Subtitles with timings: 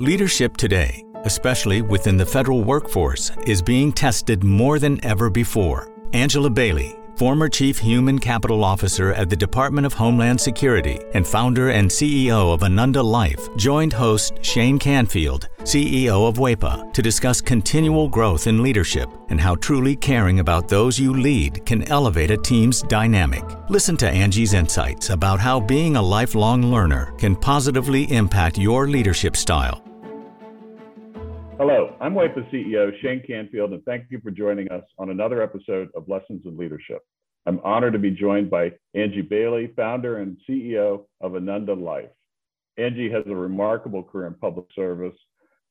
[0.00, 5.92] Leadership today, especially within the federal workforce, is being tested more than ever before.
[6.12, 11.70] Angela Bailey, former Chief Human Capital Officer at the Department of Homeland Security and founder
[11.70, 18.08] and CEO of Ananda Life, joined host Shane Canfield, CEO of WAEPA, to discuss continual
[18.08, 22.82] growth in leadership and how truly caring about those you lead can elevate a team's
[22.82, 23.42] dynamic.
[23.68, 29.36] Listen to Angie's insights about how being a lifelong learner can positively impact your leadership
[29.36, 29.82] style
[31.58, 35.88] Hello, I'm WAEPA CEO Shane Canfield, and thank you for joining us on another episode
[35.96, 37.02] of Lessons in Leadership.
[37.46, 42.10] I'm honored to be joined by Angie Bailey, founder and CEO of Ananda Life.
[42.76, 45.16] Angie has a remarkable career in public service,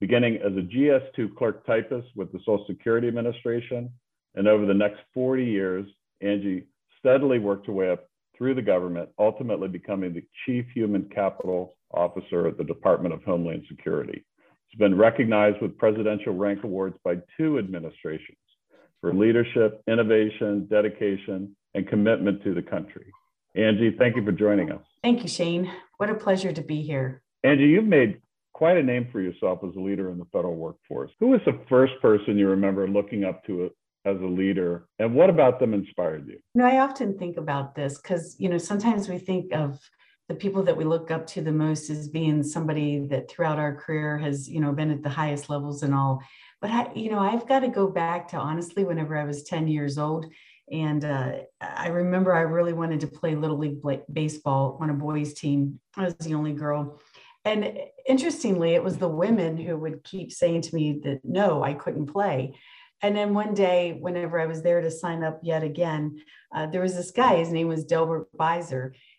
[0.00, 3.90] beginning as a GS2 clerk typist with the Social Security Administration.
[4.36, 5.86] And over the next 40 years,
[6.22, 6.64] Angie
[6.98, 12.48] steadily worked her way up through the government, ultimately becoming the Chief Human Capital Officer
[12.48, 14.24] at the Department of Homeland Security.
[14.74, 18.38] It's been recognized with presidential rank awards by two administrations
[19.00, 23.06] for leadership, innovation, dedication, and commitment to the country.
[23.54, 24.82] Angie, thank you for joining us.
[25.00, 25.70] Thank you, Shane.
[25.98, 27.22] What a pleasure to be here.
[27.44, 28.20] Angie, you've made
[28.52, 31.12] quite a name for yourself as a leader in the federal workforce.
[31.20, 33.70] Who was the first person you remember looking up to
[34.04, 36.40] as a leader, and what about them inspired you?
[36.56, 39.78] You know, I often think about this because you know sometimes we think of
[40.28, 43.74] the people that we look up to the most as being somebody that throughout our
[43.74, 46.22] career has you know been at the highest levels and all.
[46.60, 49.68] But i you know i've got to go back to honestly whenever i was 10
[49.68, 50.26] years old.
[50.72, 55.34] And uh, i remember i really wanted to play little league baseball on a boys
[55.34, 55.80] team.
[55.96, 57.00] I was the only girl.
[57.46, 57.78] And
[58.08, 62.06] interestingly it was the women who would keep saying to me that no i couldn't
[62.06, 62.54] play.
[63.02, 66.22] And then one day whenever i was there to sign up yet again
[66.54, 68.92] uh, there was this guy his name was delbert beiser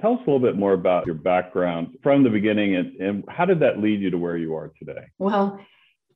[0.00, 3.44] Tell us a little bit more about your background from the beginning and, and how
[3.44, 5.06] did that lead you to where you are today?
[5.18, 5.60] Well,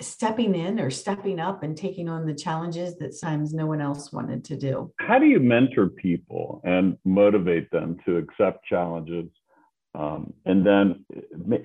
[0.00, 4.12] stepping in or stepping up and taking on the challenges that sometimes no one else
[4.12, 4.92] wanted to do.
[5.00, 9.26] How do you mentor people and motivate them to accept challenges?
[9.94, 11.04] Um, and then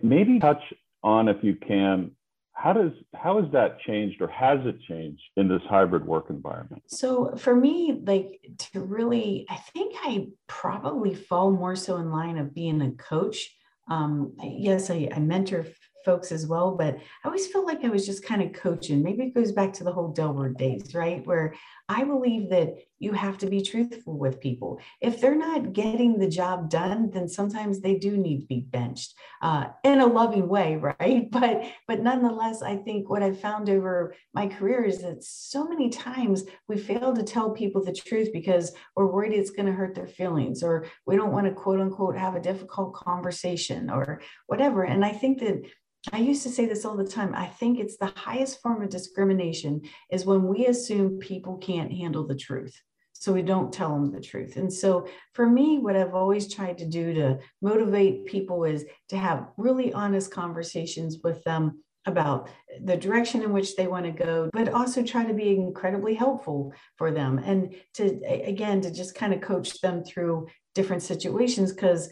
[0.03, 0.61] maybe touch
[1.03, 2.11] on, if you can,
[2.59, 6.83] how does how has that changed or has it changed in this hybrid work environment
[6.87, 12.37] so for me like to really i think i probably fall more so in line
[12.37, 13.55] of being a coach
[13.89, 15.65] um, yes I, I mentor
[16.05, 19.03] folks as well, but I always felt like I was just kind of coaching.
[19.03, 21.25] Maybe it goes back to the whole Delbert days, right?
[21.25, 21.53] Where
[21.87, 24.79] I believe that you have to be truthful with people.
[25.01, 29.15] If they're not getting the job done, then sometimes they do need to be benched
[29.41, 31.29] uh, in a loving way, right?
[31.31, 35.89] But but nonetheless, I think what I've found over my career is that so many
[35.89, 39.95] times we fail to tell people the truth because we're worried it's going to hurt
[39.95, 44.83] their feelings, or we don't want to quote unquote have a difficult conversation or whatever.
[44.83, 45.63] And I think that
[46.11, 47.33] I used to say this all the time.
[47.35, 49.81] I think it's the highest form of discrimination
[50.11, 52.75] is when we assume people can't handle the truth.
[53.13, 54.55] So we don't tell them the truth.
[54.55, 59.17] And so for me, what I've always tried to do to motivate people is to
[59.17, 62.49] have really honest conversations with them about
[62.85, 66.73] the direction in which they want to go, but also try to be incredibly helpful
[66.97, 67.39] for them.
[67.39, 72.09] And to, again, to just kind of coach them through different situations because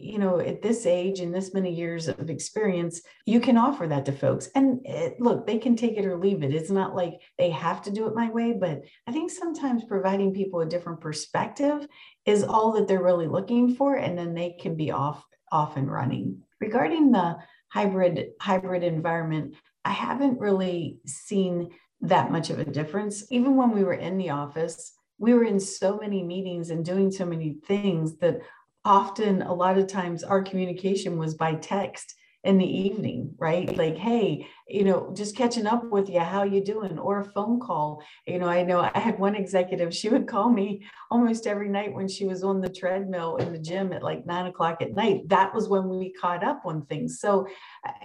[0.00, 4.04] you know, at this age and this many years of experience, you can offer that
[4.06, 4.48] to folks.
[4.54, 6.54] And it, look, they can take it or leave it.
[6.54, 10.32] It's not like they have to do it my way, but I think sometimes providing
[10.34, 11.86] people a different perspective
[12.24, 15.90] is all that they're really looking for, and then they can be off off and
[15.90, 16.38] running.
[16.60, 17.36] Regarding the
[17.68, 21.70] hybrid hybrid environment, I haven't really seen
[22.02, 23.30] that much of a difference.
[23.30, 27.10] Even when we were in the office, we were in so many meetings and doing
[27.10, 28.40] so many things that
[28.84, 33.76] often a lot of times our communication was by text in the evening right?
[33.76, 36.98] Like hey you know just catching up with you how you doing?
[36.98, 38.02] Or a phone call.
[38.26, 41.92] You know i know i had one executive she would call me almost every night
[41.92, 45.28] when she was on the treadmill in the gym at like nine o'clock at night.
[45.28, 47.20] That was when we caught up on things.
[47.20, 47.46] So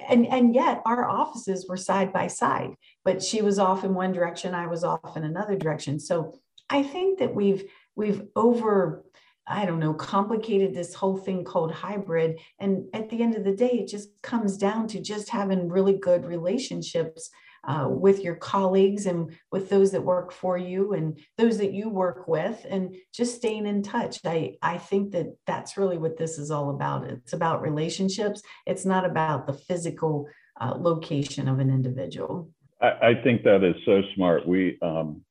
[0.09, 2.71] and and yet our offices were side by side
[3.05, 5.97] but she was off in one direction i was off in another direction.
[5.97, 6.33] So
[6.69, 7.63] i think that we've
[7.95, 9.04] we've over
[9.47, 12.39] I don't know, complicated this whole thing called hybrid.
[12.59, 15.97] And at the end of the day, it just comes down to just having really
[15.97, 17.29] good relationships
[17.67, 21.89] uh, with your colleagues and with those that work for you and those that you
[21.89, 24.19] work with and just staying in touch.
[24.23, 27.05] I, I think that that's really what this is all about.
[27.05, 28.41] It's about relationships.
[28.65, 30.27] It's not about the physical
[30.61, 32.49] uh, location of an individual.
[32.81, 34.47] I, I, think that is so smart.
[34.47, 35.21] We, um,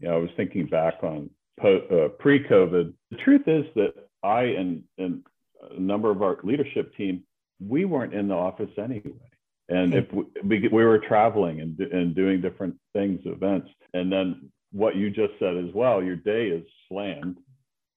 [0.00, 1.30] you know, I was thinking back on
[1.62, 2.92] uh, pre-COVID.
[3.10, 5.22] The truth is that I and, and
[5.70, 7.22] a number of our leadership team,
[7.66, 9.12] we weren't in the office anyway.
[9.68, 10.04] And if
[10.44, 15.32] we, we, were traveling and, and doing different things, events, and then what you just
[15.40, 17.38] said as well, your day is slammed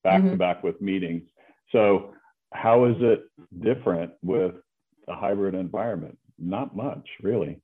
[0.02, 0.30] back mm-hmm.
[0.30, 1.22] to back with meetings.
[1.70, 2.14] So,
[2.52, 3.24] how is it
[3.60, 4.54] different with
[5.06, 6.18] a hybrid environment?
[6.38, 7.60] Not much, really.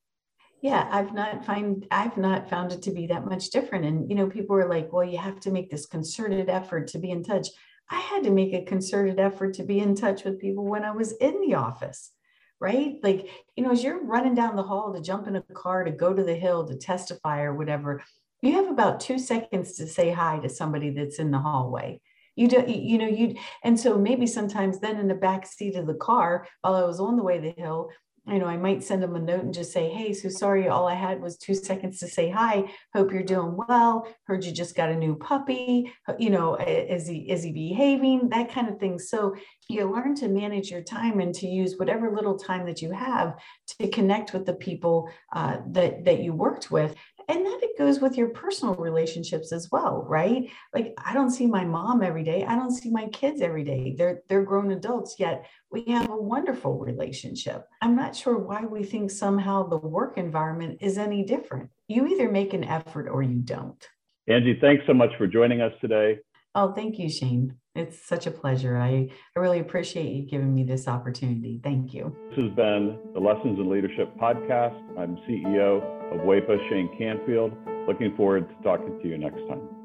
[0.62, 3.84] Yeah, I've not find I've not found it to be that much different.
[3.84, 6.98] And you know, people were like, "Well, you have to make this concerted effort to
[6.98, 7.48] be in touch."
[7.90, 10.90] I had to make a concerted effort to be in touch with people when I
[10.90, 12.10] was in the office,
[12.58, 12.96] right?
[13.02, 15.92] Like, you know, as you're running down the hall to jump in a car to
[15.92, 18.02] go to the hill to testify or whatever,
[18.42, 22.00] you have about two seconds to say hi to somebody that's in the hallway
[22.36, 23.34] you do you know you
[23.64, 27.00] and so maybe sometimes then in the back seat of the car while i was
[27.00, 27.88] on the way to the hill
[28.28, 30.88] you know, I might send them a note and just say, Hey, so sorry, all
[30.88, 32.64] I had was two seconds to say hi.
[32.94, 34.08] Hope you're doing well.
[34.24, 35.92] Heard you just got a new puppy.
[36.18, 38.30] You know, is he is he behaving?
[38.30, 38.98] That kind of thing.
[38.98, 39.36] So
[39.68, 43.36] you learn to manage your time and to use whatever little time that you have
[43.78, 46.94] to connect with the people uh, that that you worked with.
[47.28, 50.48] And that it goes with your personal relationships as well right?
[50.72, 52.44] Like i don't see my mom every day.
[52.44, 53.94] I don't see my kids every day.
[53.98, 57.66] They're they're grown adults yet we have a wonderful relationship.
[57.82, 61.70] I'm not sure why we think somehow the work environment is any different.
[61.88, 63.84] You either make an effort or you don't.
[64.28, 66.18] Angie thanks so much for joining us today
[66.56, 67.54] oh thank you shane.
[67.76, 68.76] It's such a pleasure.
[68.78, 71.60] I, I really appreciate you giving me this opportunity.
[71.62, 72.16] Thank you.
[72.30, 74.80] This has been the lessons in leadership podcast.
[74.98, 75.82] I'm ceo
[76.12, 77.52] of WAEPA, Shane Canfield.
[77.86, 79.75] Looking forward to talking to you next time.